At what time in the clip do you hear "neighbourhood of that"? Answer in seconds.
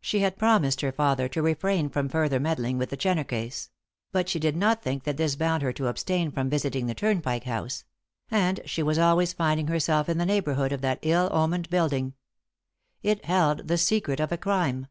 10.26-10.98